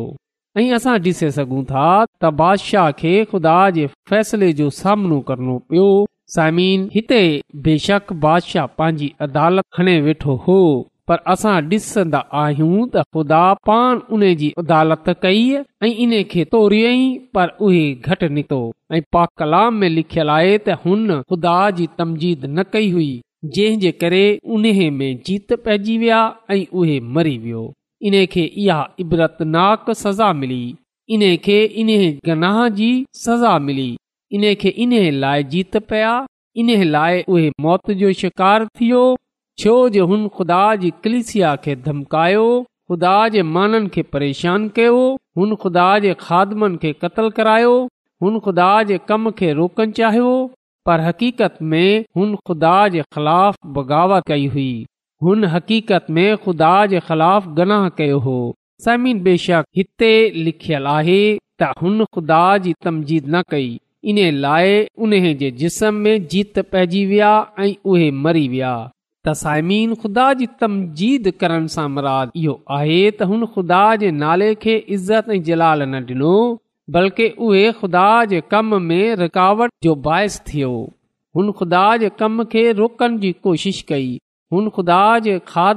ऐं 0.57 0.71
असां 0.77 0.97
डि॒से 1.01 1.29
सघूं 1.31 1.63
था 1.71 1.83
त 2.21 2.25
बादशाह 2.39 2.89
खे 3.01 3.13
ख़ुदा 3.31 3.59
जे 3.75 3.85
फ़ैसिले 4.09 4.51
जो 4.59 4.69
सामनो 4.79 5.19
करणो 5.27 5.57
पियो 5.69 5.87
समीन 6.35 6.89
हिते 6.93 7.21
बेशक 7.67 8.13
बादशाह 8.25 8.65
पंहिंजी 8.79 9.11
अदालत 9.27 9.63
खणे 9.77 9.99
वेठो 10.05 10.35
हो 10.47 10.57
पर 11.07 11.17
असां 11.33 11.55
डि॒सन्दा 11.69 12.19
आहियूं 12.43 12.87
त 12.95 13.03
ख़ुदा 13.17 13.43
पान 13.71 13.99
उन 14.17 14.23
जी 14.41 14.51
अदालत 14.63 15.09
कई 15.23 15.45
ऐं 15.85 15.93
इन 16.05 16.15
खे 16.31 16.45
तोर 16.55 16.75
पर 17.35 17.47
उहे 17.67 17.83
घटि 18.09 18.29
निको 18.39 18.61
ऐं 18.95 19.01
पा 19.13 19.25
कलाम 19.39 19.75
में 19.83 19.89
लिखियल 19.99 20.29
आए 20.39 20.57
त 20.67 20.79
हुन 20.85 21.07
ख़ुदा 21.29 21.59
जी 21.81 21.87
तमज़ीद 22.01 22.45
न 22.57 22.65
कई 22.77 22.89
हुई 22.97 23.11
जंहिंजे 23.53 23.91
करे 24.01 24.21
उन 24.53 24.61
में 24.99 25.09
जीत 25.25 25.53
पइजी 25.63 25.97
विया 25.97 26.19
ऐं 26.51 26.65
उहे 26.81 26.99
मरी 27.17 27.37
वियो 27.43 27.63
इन 28.07 28.25
खे 28.33 28.43
इहा 28.45 28.77
इबरतनाक 28.99 29.89
सज़ा 30.03 30.31
मिली 30.43 30.63
इन 31.15 31.35
खे 31.45 31.57
इन 31.83 31.89
गनाह 32.25 32.57
जी 32.79 32.89
सज़ा 33.25 33.57
मिली 33.67 33.89
इन 34.35 34.53
खे 34.61 34.69
इन 34.85 34.93
लाइ 35.23 35.43
जीत 35.53 35.77
पिया 35.89 36.13
इन 36.63 36.69
लाइ 36.93 37.23
उहे 37.33 37.49
मौत 37.61 37.91
जो 38.03 38.11
शिकार 38.21 38.65
थियो 38.79 39.03
छो 39.59 39.73
जे 39.95 39.99
हुन 40.11 40.27
ख़ुदा 40.37 40.61
जी 40.83 40.91
कलिसिया 41.03 41.55
खे 41.65 41.75
धमकायो 41.87 42.47
ख़ुदा 42.89 43.13
जे 43.35 43.41
माननि 43.57 43.87
खे 43.93 44.01
परेशान 44.15 44.67
कयो 44.79 44.97
हुन 45.37 45.55
ख़ुदा 45.61 45.87
जे 46.05 46.13
खादमनि 46.25 46.77
खे 46.81 46.91
क़तलु 47.03 47.29
करायो 47.37 47.75
हुन 48.23 48.39
ख़ुदा 48.45 48.71
जे 48.91 48.97
कम 49.11 49.29
खे 49.39 49.53
रोकणु 49.61 49.91
चाहियो 50.01 50.33
पर 50.85 51.01
हक़ीक़त 51.01 51.57
में 51.71 52.03
हुन 52.17 52.35
ख़ुदा 52.47 52.77
जे 52.95 53.01
ख़िलाफ़ 53.13 53.55
बग़ावत 53.77 54.23
कई 54.27 54.45
हुई 54.55 54.85
हुन 55.23 55.43
हक़ीक़त 55.53 56.07
में 56.17 56.35
ख़ुदा 56.43 56.75
जे 56.91 56.99
ख़िलाफ़ 57.07 57.47
गनाह 57.59 57.87
कयो 57.97 58.19
हो 58.25 58.37
समीन 58.85 59.23
सते 59.45 60.11
लिखियल 60.35 60.87
आहे 60.97 61.21
त 61.61 61.71
हुन 61.81 62.03
ख़ुदा 62.15 62.43
जी 62.63 62.73
तमजीद 62.83 63.27
न 63.35 63.41
कई 63.51 63.77
इन 64.11 64.17
लाइ 64.41 64.83
उन 65.03 65.11
जे 65.39 65.49
जिस्म 65.61 65.93
में 66.05 66.27
जीत 66.31 66.59
पइजी 66.71 67.05
विया 67.11 67.31
ऐं 67.59 67.73
उहे 67.91 68.09
मरी 68.25 68.47
विया 68.47 68.73
त 69.27 69.33
साइमीन 69.43 69.93
ख़ुदा 70.03 70.27
जी 70.41 70.47
तमजीद 70.61 71.31
करण 71.39 71.65
सां 71.75 71.87
मराद 71.95 72.31
इहो 72.43 72.59
आहे 72.77 72.99
त 73.11 73.29
हुन 73.31 73.45
ख़ुदा 73.55 73.83
जे 74.03 74.11
नाले 74.23 74.53
खे 74.65 74.75
इज़त 74.97 75.29
ऐं 75.37 75.41
जलाल 75.51 75.81
न 75.95 76.03
डि॒नो 76.11 76.33
बल्कि 76.93 77.27
उहे 77.45 77.71
ख़ुदा 77.79 78.07
जे 78.31 78.39
कम 78.51 78.75
में 78.81 79.15
रुकावट 79.19 79.69
जो 79.83 79.93
बाहिस 80.07 80.39
थियो 80.47 80.73
हुन 81.35 81.51
ख़ुदा 81.59 81.85
कम 82.21 82.43
जी 83.23 83.31
कोशिश 83.47 83.81
कई 83.89 84.17
हुन 84.53 84.69
ख़ुदा 84.75 85.73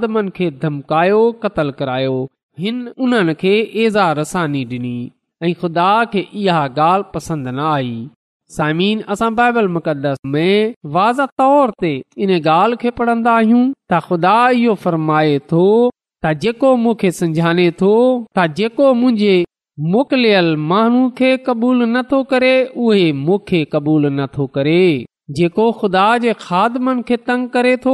धमकायो 0.64 1.21
क़तल 1.44 1.71
करायो 1.79 2.18
हिन 2.61 2.87
उन्हनि 3.05 3.35
खे 3.40 3.57
एज़ा 3.87 4.11
रसानी 4.18 4.64
ॾिनी 4.64 4.97
ऐं 5.42 5.55
ख़ुदा 5.61 5.90
खे 6.12 6.21
इहा 6.42 6.62
ॻाल्हि 6.77 7.11
पसंदि 7.14 7.51
न 7.51 7.59
आई 7.73 7.90
सामिन 8.57 9.01
असां 9.14 9.35
बाइबल 9.40 9.68
मुक़दस 9.75 10.16
में 10.33 10.75
वाज़ 10.97 11.21
तौर 11.40 11.71
ते 11.81 11.90
इन 12.25 12.31
ॻाल्हि 12.40 12.77
खे 12.83 12.90
पढ़ंदा 13.01 13.33
आहियूं 13.42 13.62
त 13.92 14.01
ख़ुदा 14.09 14.37
इहो 14.62 14.75
फरमाए 14.87 15.38
थो 15.53 15.64
त 16.25 16.33
जेको 16.44 16.75
मूंखे 16.87 17.11
सम्झाणे 17.21 17.71
थो 17.83 17.92
त 18.38 18.47
जेको 18.62 18.92
मुंहिंजे 19.03 19.37
मोकिलियल 19.81 20.57
माण्हू 20.71 21.01
खे 21.19 21.37
क़बूल 21.47 21.83
नथो 21.88 22.23
करे 22.31 22.51
उहे 22.85 23.03
मूंखे 23.25 23.64
क़बूलु 23.73 24.09
नथो 24.12 24.47
करे 24.57 24.79
जेको 25.38 25.67
ख़ुदा 25.81 26.07
जे 26.25 26.33
खादमनि 26.41 27.03
खे 27.11 27.17
तंग 27.29 27.49
करे 27.57 27.77
थो 27.85 27.93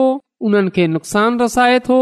उन्हनि 0.49 0.71
खे 0.77 0.87
नुक़सान 0.93 1.39
रसाए 1.41 1.79
थो 1.89 1.99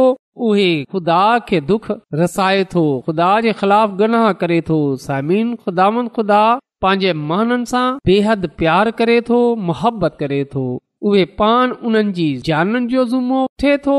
उहे 0.49 0.69
ख़ुदा 0.93 1.21
खे 1.49 1.61
दुख 1.71 1.89
रसाए 2.21 2.63
थो 2.75 2.85
खुदा 3.07 3.31
जे 3.47 3.53
ख़िलाफ़ 3.63 3.97
गनाह 4.03 4.31
करे 4.43 4.61
थो 4.69 4.79
सामिन 5.07 5.55
खुदान 5.65 6.07
खुदा 6.19 6.43
पंहिंजे 6.83 7.13
महननि 7.33 7.67
सां 7.75 7.85
बेहद 8.11 8.49
प्यार 8.63 8.91
करे 9.03 9.21
थो 9.31 9.41
मोहबत 9.71 10.17
करे 10.21 10.43
थो 10.55 10.65
उहे 11.11 11.25
पान 11.43 11.73
उन्हनि 11.91 12.13
जी 12.21 12.29
जाननि 12.51 12.87
जो 12.95 13.05
ज़ुमो 13.15 13.41
थे 13.65 13.75
थो 13.89 13.99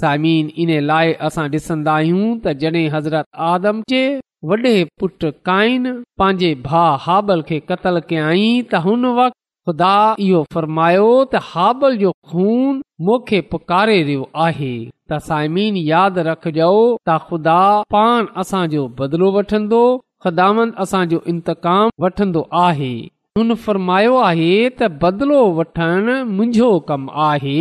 सामिन 0.00 0.52
इन 0.66 0.72
लाइ 0.92 1.12
असां 1.30 1.48
ॾिसंदा 1.60 1.94
आहियूं 2.04 2.30
त 2.46 2.54
जॾहिं 2.64 2.86
हज़रत 2.94 3.26
आदम 3.54 3.82
जे 3.94 4.04
वॾे 4.48 4.72
पुट 5.00 5.24
काइन 5.48 5.84
पंहिंजे 6.18 6.48
भा 6.64 6.80
हाबल 7.02 7.42
खे 7.50 7.58
क़तल 7.68 8.00
कयई 8.10 8.46
त 8.46 8.80
हुन 8.86 9.04
वक्त 9.18 9.36
खुदा 9.68 9.92
इहो 10.24 10.40
फ़र्मायो 10.56 11.04
त 11.12 11.40
हाबल 11.50 11.94
जो 12.02 12.10
खून 12.32 12.74
मोखे 13.08 13.40
पुकारे 13.54 13.94
रहियो 14.08 14.26
आहे 14.46 14.72
त 15.12 15.20
साइमीन 15.28 15.78
यादि 15.90 16.24
रखजो 16.28 16.68
त 16.80 17.16
ख़ुदा 17.28 17.58
पान 17.96 18.28
असांजो 18.44 18.84
बदिलो 19.00 19.30
वठंदो 19.38 19.80
ख़ुदामन 20.26 20.74
असांजो 20.86 21.22
इंतकाम 21.34 21.94
वठंदो 22.06 22.42
आहे 22.64 22.92
हुन 23.38 23.54
फ़र्मायो 23.64 24.20
आहे 24.28 24.52
त 24.82 24.90
बदिलो 25.06 25.40
वठण 25.60 26.12
मुंहिंजो 26.34 26.70
कमु 26.92 27.16
आहे 27.30 27.58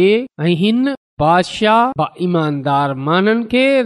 ऐं 0.48 0.54
हिन 0.66 0.84
बादशाह 1.20 1.90
बा 1.98 2.06
ईमानदार 2.26 2.94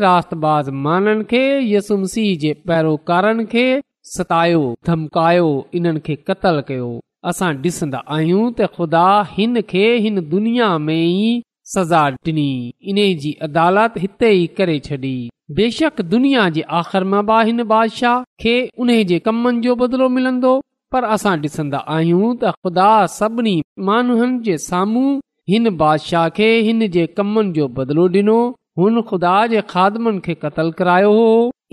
रातबाज़ 0.04 0.70
ईमानदारे 0.70 1.50
यसुमसी 1.72 2.24
जे 2.44 2.54
पैरोकार 2.68 3.26
खे 3.54 3.66
सतायो 4.14 4.62
धमकायो 4.88 5.50
इन्हनि 5.80 6.00
खे 6.06 6.16
क़तल 6.28 6.62
कयो 6.68 6.88
असां 7.32 7.50
ॾिसंदा 7.66 8.00
आहियूं 8.16 8.44
त 8.60 8.68
ख़ुदा 8.78 9.04
हिन 9.34 9.62
खे 9.74 9.84
हिन 10.08 10.22
दुनिया 10.36 10.70
में 10.86 10.96
ई 10.96 11.44
सज़ा 11.74 12.06
डि॒नी 12.28 12.48
इन 12.94 13.02
जी 13.26 13.32
अदालत 13.50 13.98
हिते 14.06 14.30
ई 14.36 14.46
करे 14.62 14.78
छॾी 14.88 15.14
बेशक 15.60 16.02
दुनिया 16.16 16.48
जे 16.60 16.66
आख़िर 16.82 17.10
मां 17.16 17.44
हिन 17.54 17.64
बादशाह 17.76 18.24
खे 18.46 18.56
उन 18.86 18.94
जे 19.14 19.20
कमनि 19.30 19.62
जो 19.70 19.76
बदिलो 19.86 20.10
मिलंदो 20.20 20.54
पर 20.96 21.10
असां 21.18 21.38
डि॒संदा 21.46 21.84
आहियूं 22.00 22.32
त 22.34 22.60
ख़ुदा 22.64 22.92
सभिनी 23.22 23.58
माननि 23.92 24.32
जे 24.50 24.58
साम्हूं 24.72 25.08
हिन 25.50 25.66
बादशाह 25.82 26.26
खे 26.38 26.48
हिन 26.68 26.82
जे 26.96 27.04
कमनि 27.18 27.52
जो 27.58 27.66
बदिलो 27.76 28.06
डि॒नो 28.16 28.40
हुन 28.80 28.96
ख़ुदा 29.12 29.36
जे 29.52 29.62
क़तल 30.42 30.72
करायो 30.80 31.12
हो 31.18 31.28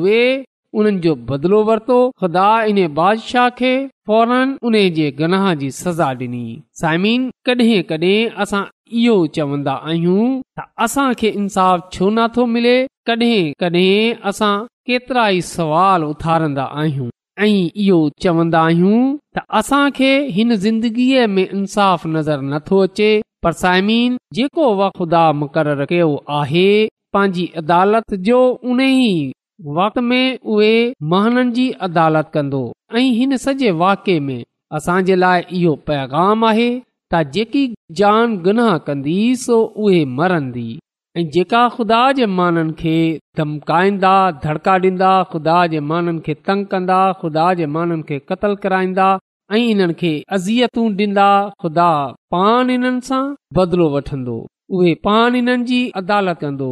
उन्हनि 0.78 1.00
जो 1.04 1.13
बदिलो 1.32 1.60
वरतो 1.72 1.98
ख़ुदा 2.22 2.48
इन 2.72 2.80
बादशाह 3.00 3.48
खे 3.60 3.72
फौरन 4.08 4.48
उन 4.69 4.76
जे 5.00 5.08
गनाह 5.19 5.45
जी 5.63 5.69
सज़ा 5.82 6.08
ॾिनी 6.24 6.48
साइमीन 6.82 7.22
कॾहिं 7.45 7.82
कॾहिं 7.91 8.17
असां 8.43 8.63
इहो 9.04 9.15
चवंदा 9.36 9.74
आहियूं 9.89 10.24
त 10.39 10.58
असांखे 10.88 11.30
इन्साफ़ 11.41 11.80
छो 11.98 12.06
नथो 12.19 12.43
मिले 12.56 12.78
कॾहिं 13.08 13.41
कॾहिं 13.63 14.13
असां 14.34 14.54
केतिरा 14.89 15.26
ई 15.38 15.39
सवाल 15.56 16.00
उथारंदा 16.12 16.63
आहियूं 16.84 17.10
ऐं 17.45 17.54
इहो 17.82 17.98
चवन्दा 18.26 18.60
आहियूं 18.69 19.00
त 19.47 19.91
हिन 20.36 20.56
ज़िंदगीअ 20.65 21.28
में 21.28 21.47
इंसाफ़ 21.49 22.08
नज़र 22.08 22.41
नथो 22.41 22.80
अचे 22.84 23.12
पर 23.43 23.52
साइमीन 23.62 24.17
जेको 24.34 24.65
वुदा 24.75 25.25
मुक़रर 25.41 25.84
कयो 25.89 26.10
आहे 26.39 26.67
पंहिंजी 27.13 27.45
अदालत 27.62 28.13
जो 28.30 28.39
उन 28.71 28.80
ई 28.82 29.32
वक़्त 29.78 29.97
में 30.10 30.39
उहे 30.43 30.73
महननि 31.12 31.52
जी 31.56 31.69
अदालत 31.88 32.30
कंदो 32.34 32.62
ऐं 32.95 33.04
हिन 33.19 33.38
सॼे 33.45 33.71
वाके 33.84 34.19
में 34.28 34.43
असां 34.80 35.02
जे 35.06 35.15
लाइ 35.15 35.41
इहो 35.62 35.73
पैगाम 35.88 36.45
आहे 36.49 36.69
त 37.13 37.21
जेकी 37.38 37.63
जान 38.02 38.38
गुनाह 38.47 38.78
कंदी 38.89 39.17
सो 39.45 39.62
उहे 39.84 40.04
मरंदी 40.19 40.69
ऐं 41.17 41.28
जेका 41.36 41.63
ख़ुदा 41.78 42.02
जे 42.19 42.25
माननि 42.39 42.73
खे 42.82 42.97
धमकाईंदा 43.38 44.13
धड़का 44.43 44.75
ॾींदा 44.86 45.13
खुदा 45.32 45.58
जे 45.73 45.80
माननि 45.91 46.19
खे 46.25 46.34
तंग 46.47 46.65
कंदा 46.73 47.02
ख़ुदा 47.21 47.47
जे 47.62 47.65
माननि 47.78 48.04
खे 48.10 48.19
क़तलु 48.30 48.56
कराईंदा 48.63 49.10
ऐं 49.52 49.58
इन्हनि 49.70 49.94
खे 50.00 50.10
अज़ियतूं 50.36 50.84
ॾींदा 50.98 51.28
ख़ुदा 51.62 51.86
पान 52.34 52.70
इन्हनि 52.70 53.00
सां 53.06 53.22
बदिलो 53.58 53.86
वठंदो 53.94 54.36
उहे 54.78 54.92
पान 55.08 55.36
इन्हनि 55.40 55.64
जी 55.70 55.80
अदालत 56.02 56.40
कंदो 56.42 56.68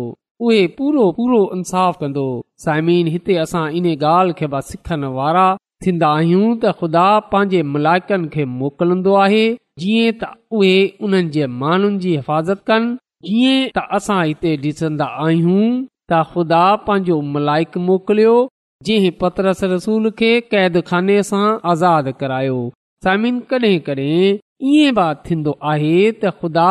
उहे 0.47 0.59
पूरो 0.77 1.03
पूरो 1.19 1.39
इंसाफ़ 1.55 1.95
कंदो 2.01 2.25
साइमीन 2.65 3.07
हिते 3.13 3.37
असां 3.43 3.63
इन 3.79 3.85
ॻाल्हि 4.09 4.33
खे 4.41 4.47
सिखण 4.69 5.03
वारा 5.17 5.45
थींदा 5.85 6.09
आहियूं 6.19 6.43
त 6.43 6.73
ख़ुदा 6.81 7.05
पंहिंजे 7.31 7.61
मलाइकनि 7.73 8.29
खे 8.35 8.45
मोकिलन्दो 8.59 9.15
आहे 9.23 9.43
जीअं 9.85 10.13
त 10.21 10.29
उहे 10.59 10.75
उन्हनि 11.07 11.33
जे 11.39 11.47
माण्हुनि 11.63 11.99
जी 12.05 12.15
हिफ़ाज़त 12.15 12.61
कनि 12.71 12.95
जीअं 13.29 13.65
त 13.79 13.85
असां 13.99 14.19
हिते 14.29 14.53
ॾिसंदा 14.73 15.09
आहियूं 15.25 15.65
त 15.81 16.21
ख़ुदा 16.35 16.63
पंहिंजो 16.91 17.19
मलाइक 17.33 17.81
मोकिलियो 17.89 18.37
जंहिं 18.85 19.11
पतरस 19.21 19.63
रसूल 19.73 20.09
खे 20.19 20.29
कैद 20.51 20.75
खाने 20.89 21.15
सां 21.29 21.45
आज़ाद 21.71 22.11
करायो 22.19 22.57
सामिन 23.05 23.39
कडहिं 23.51 23.79
कॾहिं 23.87 24.37
ईअं 24.71 24.93
ब 24.97 25.05
थींदो 25.29 25.53
आहे 25.71 25.93
त 26.11 26.33
ख़ुदा 26.41 26.67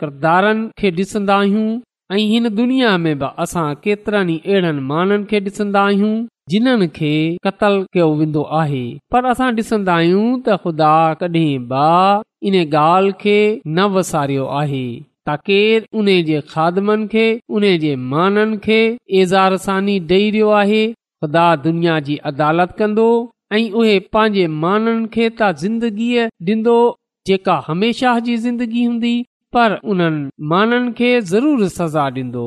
किरदारनि 0.00 0.66
खे 0.78 0.90
ॾिसंदा 1.02 1.36
आहियूं 1.42 1.68
ऐं 2.12 2.24
हिन 2.32 2.48
दुनिया 2.60 2.96
में 3.04 3.14
बि 3.20 3.28
असां 3.44 3.66
केतरनि 3.84 4.36
अहिड़नि 4.44 4.80
माननि 4.90 5.24
खे 5.30 5.40
डि॒संदा 5.46 5.82
आहियूं 5.88 6.14
जिन्हनि 6.50 6.88
खे 6.98 7.12
क़तलु 7.46 7.82
कयो 7.94 8.10
वेंदो 8.20 8.42
आहे 8.62 8.84
पर 9.12 9.30
असां 9.34 9.54
डि॒सन्दा 9.58 9.94
आहियूं 10.00 10.24
त 10.48 10.58
ख़ुदा 10.66 10.92
कॾहिं 11.22 11.52
बि 11.74 12.48
इन 12.48 12.58
ॻाल्हि 12.66 13.12
खे 13.24 13.38
न 13.52 13.86
वसारियो 13.98 14.46
आहे 14.62 14.84
केर 15.36 15.40
केरु 15.80 15.98
उने 16.00 16.22
जे 16.22 16.40
खादमनि 16.50 17.06
खे 17.12 17.26
उन 17.48 17.62
जे 17.80 17.94
माननि 18.12 18.56
खे 18.64 18.78
ऐज़ारसानी 19.20 19.98
ॾेई 20.00 20.30
रहियो 20.30 20.48
आहे 20.60 20.86
ख़ुदा 21.22 21.44
दुनिया 21.64 21.98
जी 22.06 22.16
अदालत 22.30 22.74
कंदो 22.78 23.06
ऐं 23.52 23.70
उहे 23.80 23.98
पंहिंजे 24.12 24.46
माननि 24.62 25.06
खे 25.14 25.28
त 25.30 25.50
ज़िंदगीअ 25.62 26.26
ॾींदो 26.52 26.76
जेका 27.26 27.62
हमेशा 27.66 28.18
जी 28.28 28.36
ज़िंदगी 28.46 28.84
हूंदी 28.84 29.14
पर 29.54 29.78
उन्हनि 29.92 30.28
माननि 30.54 30.92
खे 30.98 31.20
ज़रूरु 31.32 31.68
सज़ा 31.78 32.08
ॾींदो 32.20 32.46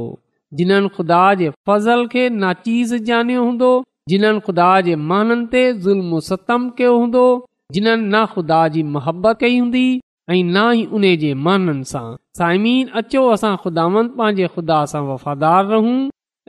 जिन्हनि 0.60 0.90
ख़ुदा 0.96 1.24
जे 1.42 1.50
फज़ल 1.70 2.06
खे 2.14 2.30
नाचीज़ 2.44 2.94
चीज़ 2.96 3.04
जनियो 3.12 3.44
हूंदो 3.44 3.74
जिन्हनि 4.10 4.40
ख़ुदा 4.46 4.70
जे 4.90 4.96
माननि 5.12 5.46
ते 5.52 5.64
ज़ुल्म 5.88 6.20
सतम 6.30 6.70
कयो 6.78 6.96
हूंदो 7.02 7.26
जिन्हनि 7.76 8.10
ना 8.16 8.26
ख़ुदा 8.36 8.68
जी 8.76 8.82
मुहबत 8.96 9.38
कई 9.42 9.58
हूंदी 9.60 9.86
ऐं 10.32 10.44
ना 10.56 10.64
ई 10.80 10.84
उन्हीअ 10.98 11.16
जे 11.22 11.34
माननि 11.46 11.84
सां 11.92 12.08
साइमीन 12.40 12.88
अचो 13.00 13.22
असां 13.36 13.56
खुदावंत 13.64 14.14
पांजे 14.20 14.48
ख़ुदा 14.56 14.78
सां 14.92 15.02
वफ़ादार 15.08 15.66
रहूं 15.72 15.96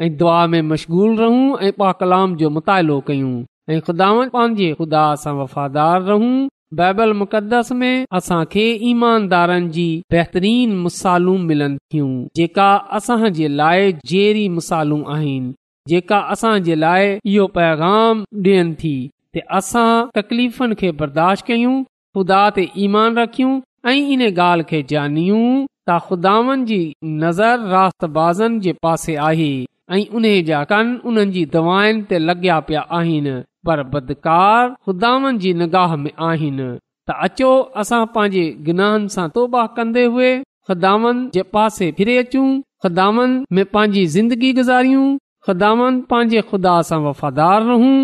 ऐं 0.04 0.10
दुआ 0.20 0.40
में 0.52 0.60
मशग़ूल 0.72 1.16
रहूं 1.20 1.56
ऐं 1.68 1.70
पा 1.80 1.90
कलाम 2.02 2.36
जो 2.42 2.50
मुतालो 2.56 2.98
कयूं 3.08 3.32
ऐं 3.72 3.78
खुदा 3.88 4.08
पंहिंजे 4.34 4.68
ख़ुदा 4.80 5.04
सां 5.24 5.32
वफ़ादार 5.40 6.02
रहूं 6.10 6.34
बाइबल 6.82 7.12
मुक़दस 7.22 7.72
में 7.80 8.04
असां 8.20 8.40
खे 8.52 8.66
ईमानदारनि 8.92 9.68
जी 9.78 9.86
बेहतरीन 10.16 10.78
मसालूं 10.84 11.36
मिलनि 11.50 11.78
थियूं 11.94 12.12
जेका 12.40 12.68
असां 13.00 13.18
जे 13.40 13.48
लाइ 13.62 13.92
जेरी 14.12 14.44
मसालूं 14.60 15.00
आहिनि 15.16 15.52
जेका 15.94 16.20
असां 16.36 16.54
जे 16.70 16.78
लाइ 16.84 17.12
इहो 17.34 17.46
पैगाम 17.58 18.22
ॾियनि 18.48 18.74
थी 18.84 18.94
त 18.94 19.46
असां 19.60 19.90
तकलीफ़ुनि 20.20 20.80
खे 20.84 20.94
बर्दाश्त 21.04 21.46
कयूं 21.52 21.76
खुदा 22.16 22.40
ते 22.56 22.66
ईमान 22.86 23.22
रखियूं 23.24 23.52
ऐं 23.88 24.00
इन 24.14 24.20
ॻाल्हि 24.24 24.64
खे 24.70 24.78
जनियूं 24.90 25.46
त 25.88 25.94
ख़ुदानि 26.08 26.54
जी 26.66 26.76
नज़र 27.22 27.54
रास्ताज़नि 27.70 28.58
जे 28.66 28.72
पासे 28.86 29.14
आहे 29.28 29.48
ऐं 29.96 30.02
उन 30.18 30.26
जा 30.50 30.60
कन 30.72 30.92
उन्हनि 31.10 31.32
जी 31.36 31.42
दवानि 31.54 32.02
ते 32.12 32.18
लॻया 32.26 32.58
पिया 32.68 32.80
आहिनि 32.98 33.32
पर 33.70 33.82
बदकार 33.94 34.68
ख़ुदानि 34.86 35.38
जी 35.46 35.52
निगाह 35.62 35.96
में 36.04 36.10
आहिनि 36.28 36.68
त 37.10 37.16
अचो 37.28 37.50
असां 37.84 38.02
पंहिंजे 38.14 38.44
गनाहन 38.70 39.08
सां 39.16 39.26
तोबा 39.38 39.64
कन्दे 39.80 40.04
हुए 40.14 40.30
खुदान 40.70 41.26
जे 41.36 41.42
पासे 41.56 41.90
फिरे 41.98 42.16
अचूं 42.24 42.46
ख़ुदान 42.82 43.30
में 43.56 43.64
पंहिंजी 43.74 44.06
ज़िंदगी 44.16 44.52
गुज़ारियूं 44.60 45.06
ख़ुदान 45.48 46.00
पंहिंजे 46.14 46.40
खुदा 46.52 46.78
सां 46.92 47.00
वफ़ादार 47.10 47.60
रहूं 47.72 47.96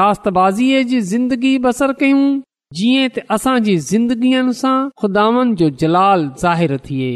राताज़ीअ 0.00 0.82
जी 0.94 1.00
ज़िंदगी 1.14 1.58
बसर 1.68 1.92
कयूं 2.04 2.26
जीअं 2.76 3.08
त 3.14 3.18
असांजी 3.34 3.76
ज़िंदगीअ 3.84 4.50
सां 4.56 4.74
खुदावनि 5.00 5.54
जो 5.60 5.68
जलाल 5.80 6.20
ज़ाहिरु 6.42 6.76
थिए 6.88 7.08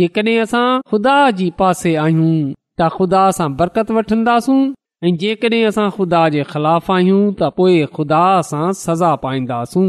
जेकॾहिं 0.00 0.42
असां 0.42 0.68
खुदा 0.90 1.14
जे 1.40 1.48
पासे 1.62 1.94
आहियूं 2.04 2.38
त 2.80 2.88
ख़ुदा 2.96 3.22
सां 3.38 3.48
बरक़त 3.62 3.88
वठंदासूं 3.96 4.60
ऐं 5.08 5.12
जेकॾहिं 5.22 5.66
असां 5.70 5.88
ख़ुदा 5.96 6.20
जे 6.34 6.42
ख़िलाफ़ 6.52 6.92
आहियूं 6.98 7.24
त 7.40 7.48
पोइ 7.56 7.74
ख़ुदा 7.96 8.22
सां 8.50 8.62
सज़ा 8.84 9.10
पाईंदासूं 9.24 9.88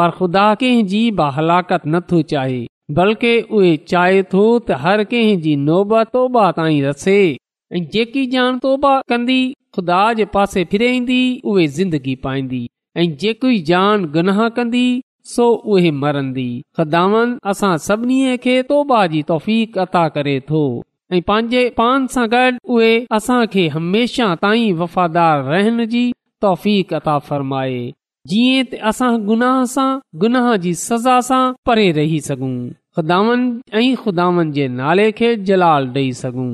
पर 0.00 0.08
ख़ुदा 0.20 0.46
कंहिंजी 0.62 1.02
बि 1.22 1.28
हलाकत 1.38 1.90
नथो 1.96 2.22
चाहे 2.34 2.62
बल्कि 3.00 3.34
उहे 3.58 3.76
चाहे 3.94 4.22
थो 4.34 4.46
त 4.66 4.82
हर 4.86 4.98
कंहिंजी 5.14 5.56
नोबत 5.66 6.14
तोबा 6.18 6.46
ताईं 6.60 6.82
रसे 6.86 7.18
ऐं 7.74 7.84
जेकी 7.96 8.26
जान 8.36 8.58
तोबा 8.68 8.94
कंदी 9.14 9.40
ख़ुदा 9.78 10.02
जे 10.18 10.24
पासे 10.38 10.64
फिरे 10.74 10.94
ईंदी 11.00 11.22
उहे 11.54 11.66
ज़िंदगी 11.78 12.14
पाईंदी 12.28 12.68
जेकी 12.98 13.58
जान 13.70 14.04
गुनाह 14.12 14.48
कंदी 14.56 14.86
सो 15.34 15.44
उहे 15.74 15.90
मरंदी 16.02 16.46
ख़ुदावन 16.78 17.36
असां 17.50 17.76
सभिनी 17.86 18.36
खे 18.44 18.54
तौबा 18.70 19.06
जी 19.14 19.64
अता 19.84 20.06
करे 20.14 20.38
थो 20.50 20.62
ऐं 21.12 21.20
पंहिंजे 21.28 21.62
पान 21.76 22.06
सां 22.14 22.26
गॾु 22.32 22.50
उहे 22.76 22.90
असां 23.18 23.38
खे 23.52 23.66
हमेशा 23.76 24.34
ताईं 24.44 24.72
वफ़ादार 24.80 25.42
रहण 25.52 25.84
जी 25.94 26.02
अता 27.00 27.18
फ़र्माए 27.28 27.80
जीअं 28.32 28.78
असां 28.90 29.12
गुनाह 29.30 29.62
सां 29.74 29.88
गुनाह 30.24 30.50
जी 30.64 30.74
सज़ा 30.82 31.20
सां 31.28 31.42
परे 31.68 31.90
रही 32.00 32.20
सघूं 32.28 32.52
ख़ुदावन 32.98 33.46
ऐं 33.82 33.90
खुदावन 34.04 34.50
जे 34.60 34.66
नाले 34.80 35.10
खे 35.22 35.34
जलाल 35.52 35.88
ॾेई 35.98 36.12
सघूं 36.24 36.50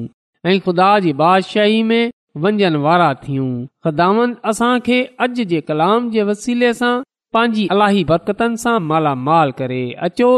ऐं 0.53 0.59
ख़ुदा 0.69 0.91
जी 1.09 1.13
बादशाही 1.23 1.83
में 1.93 2.11
वंजन 2.45 2.75
वारा 2.85 3.13
थियूं 3.23 3.47
ख़ुदांद 3.87 4.35
असांखे 4.51 4.97
अॼ 5.25 5.27
जे 5.53 5.61
कलाम 5.69 6.09
जे 6.17 6.23
वसीले 6.31 6.73
सां 6.81 6.93
पंहिंजी 7.37 7.63
अलाही 7.77 8.03
बरकतनि 8.11 8.59
सां 8.65 8.75
मालामाल 8.89 9.51
करे 9.61 9.79
अचो 10.09 10.29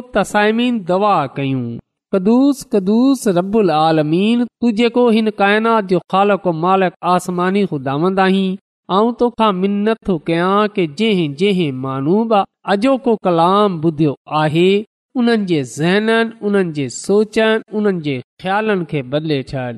दवा 0.90 1.14
कयूं 1.38 1.62
कदुस 2.14 2.60
कदुस 2.74 3.26
आलमीन 3.80 4.44
तू 4.60 4.70
जेको 4.82 5.08
हिन 5.16 5.30
काइनात 5.40 5.90
जो 5.94 5.98
ख़ालक 6.14 6.46
मालिक 6.66 6.92
आसमानी 7.14 7.64
ख़ुदांद 7.72 8.20
आहीं 8.26 8.46
ऐं 8.98 9.10
तोखा 9.22 9.50
मिन 9.62 9.76
थो 10.10 10.18
कयां 10.30 10.54
के 10.76 10.86
जंहिं 11.02 11.28
जंहिं 11.42 11.72
माण्हू 11.82 12.16
मानूब 12.24 12.32
अॼोको 12.76 13.16
कलाम 13.28 13.80
ॿुधियो 13.88 14.14
आहे 14.44 14.68
उन्हनि 15.22 15.44
जे 15.52 15.60
ज़हननि 15.76 16.44
उन्हनि 16.50 16.72
जे 16.80 16.88
सोचनि 17.02 17.76
उन्हनि 17.80 18.02
जे 18.10 18.16
ख़्यालनि 18.40 18.90
खे 18.94 19.02
बदिले 19.16 19.42
छॾ 19.52 19.70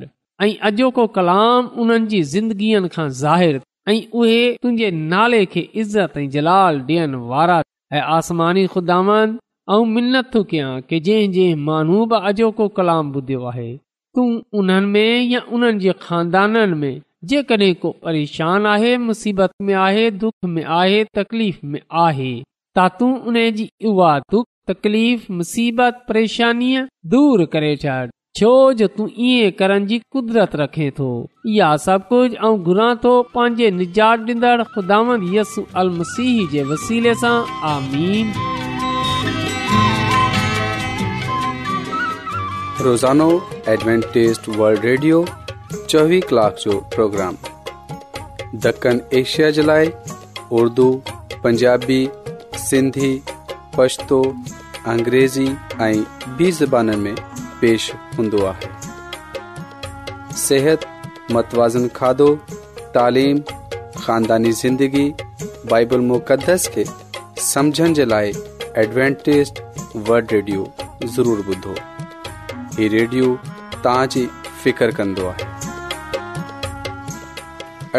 ऐं 0.43 0.55
अॼोको 0.69 1.07
कलाम 1.17 1.67
उन्हनि 1.83 2.07
जी 2.13 2.21
ज़िंदगीअ 2.35 2.87
खां 2.93 3.09
ज़ाहिरु 3.17 3.59
ऐं 3.89 3.97
उहे 4.21 4.39
तुंहिंजे 4.63 4.91
नाले 5.01 5.45
खे 5.55 5.61
इज़त 5.83 6.17
ऐं 6.19 6.29
जलाल 6.37 6.79
ॾियण 6.91 7.15
वारा 7.33 7.57
ऐं 7.97 8.01
आसमानी 8.19 8.67
ख़ुदांद 8.75 9.37
मिन्नत 9.97 10.37
कयां 10.53 10.71
की 10.93 11.01
जंहिं 11.09 11.27
जंहिं 11.35 11.57
माण्हू 11.67 11.99
बि 12.13 12.21
अॼोको 12.31 12.69
कलाम 12.79 13.11
ॿुधियो 13.19 13.41
आहे 13.51 13.69
तूं 14.19 14.29
उन्हनि 14.61 14.87
में 14.95 15.29
या 15.33 15.41
उन्हनि 15.59 15.79
जे 15.85 15.93
खानदाननि 16.07 16.75
में 16.85 17.03
जेकॾहिं 17.33 17.75
को 17.83 17.91
परेशान 18.05 18.67
आहे 18.71 18.97
मुसीबत 19.09 19.53
में 19.69 19.75
आहे 19.89 20.07
दुख 20.23 20.49
में 20.55 20.63
आहे 20.81 21.03
तकलीफ़ 21.19 21.59
में 21.75 21.81
आहे 22.07 22.31
त 22.79 22.89
तूं 23.01 23.11
उन 23.33 23.41
जी 23.59 23.69
इहा 23.93 24.15
दुख 24.37 24.47
तकलीफ़ 24.73 25.31
मुसीबत 25.43 26.03
परेशानी 26.09 26.71
दूर 27.17 27.45
करे 27.57 27.75
छॾ 27.85 27.99
छो 28.37 28.49
जो 28.79 28.87
तूं 28.97 29.07
ईअं 29.27 29.51
करण 29.59 29.87
जी 29.87 29.99
कुदरत 30.17 30.51
रखे 30.57 30.91
थो 30.99 31.07
इहा 31.47 31.77
सभु 31.85 32.05
कुझु 32.11 32.37
ऐं 32.49 32.63
घुरां 32.65 32.93
थो 33.05 33.13
पंहिंजे 33.35 33.71
निजात 33.79 34.19
ॾींदड़ 34.29 34.63
ख़ुदांद 34.75 35.25
यसु 35.37 35.65
अल 35.81 35.89
मसीह 35.99 36.47
जे 36.53 36.63
वसीले 36.69 37.15
सां 37.23 37.35
आमीन 37.71 38.31
रोज़ानो 42.89 43.29
एडवेंटेस्ट 43.75 44.49
वर्ल्ड 44.63 44.85
रेडियो 44.91 45.19
चोवीह 45.75 46.23
कलाक 46.29 46.57
जो 46.67 46.79
प्रोग्राम 46.95 47.37
दखन 48.69 49.01
एशिया 49.25 49.51
जे 49.59 49.63
लाइ 49.67 49.93
उर्दू 50.61 50.89
पंजाबी 51.45 52.01
सिंधी 52.71 53.13
पछतो 53.79 54.23
अंग्रेज़ी 54.97 55.47
ऐं 55.91 55.95
ॿी 56.37 56.51
ज़बान 56.65 56.95
पेश 57.61 57.91
हूंदो 58.19 58.45
आहे 58.53 58.71
सिहत 60.45 60.85
मतवाज़न 61.37 61.89
खाधो 61.99 62.29
तालीम 62.97 63.39
ख़ानदानी 64.05 64.53
ज़िंदगी 64.63 65.07
बाइबल 65.73 66.01
मुक़दस 66.11 66.67
खे 66.77 66.85
समुझण 67.51 67.95
जे 68.01 68.05
लाइ 68.15 68.33
एडवेंटेज़ 68.85 69.53
वल्ड 70.09 70.33
रेडियो 70.39 70.65
ज़रूरु 71.17 71.43
ॿुधो 71.55 71.75
हीउ 72.77 72.89
रेडियो 72.99 73.27
तव्हांजी 73.85 74.27
फ़िकिर 74.63 74.91
कंदो 74.99 75.27
आहे 75.31 75.49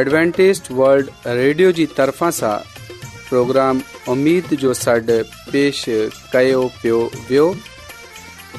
एडवेंटेज़ 0.01 0.61
वल्ड 0.81 1.09
रेडियो 1.41 1.71
जी 1.79 1.85
तरफ़ां 1.97 2.31
सां 2.41 2.55
प्रोग्राम 3.07 3.81
उमीद 4.15 4.53
जो 4.63 4.73
सॾु 4.83 5.19
पेश 5.51 5.83
कयो 6.33 6.63
पियो 6.81 6.99
वियो 7.29 7.49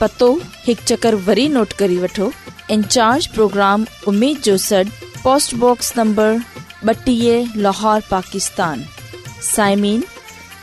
पतो 0.00 0.26
एक 0.68 0.80
चक्कर 0.88 1.14
वरी 1.26 1.48
नोट 1.48 1.72
करी 1.82 1.96
वठो 1.98 2.30
इंचार्ज 2.74 3.26
प्रोग्राम 3.34 3.84
उम्मीद 4.10 4.38
जो 4.46 4.56
सड 4.64 4.88
पोस्टबॉक्स 5.22 5.92
नंबर 5.98 6.40
बटी 6.86 7.14
लाहौर 7.66 8.02
पाकिस्तान 8.10 8.82
साइमीन 9.50 10.02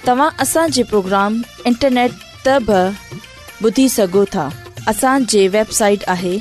तव्हां 0.08 0.30
असांजे 0.44 0.84
प्रोग्राम 0.94 1.42
इंटरनेट 1.72 2.12
तब 2.46 2.72
बि 2.72 3.72
ॿुधी 3.72 3.88
सघो 3.96 4.24
था 4.34 4.50
असांजे 4.92 5.48
वेबसाइट 5.58 6.04
आहे 6.16 6.38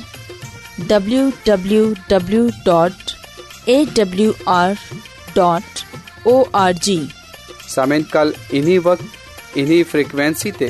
सामिन 7.75 8.01
कल 8.13 8.33
इन्ही 8.57 8.77
वक्त 8.87 9.57
इन्ही 9.57 9.81
फ्रिक्वेंसी 9.91 10.51
ते 10.59 10.69